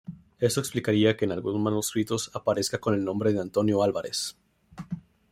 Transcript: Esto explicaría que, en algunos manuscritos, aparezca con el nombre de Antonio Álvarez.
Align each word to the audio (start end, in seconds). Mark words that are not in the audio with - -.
Esto 0.39 0.59
explicaría 0.61 1.15
que, 1.15 1.25
en 1.25 1.31
algunos 1.31 1.61
manuscritos, 1.61 2.31
aparezca 2.33 2.79
con 2.79 2.95
el 2.95 3.05
nombre 3.05 3.33
de 3.33 3.39
Antonio 3.41 3.83
Álvarez. 3.83 4.35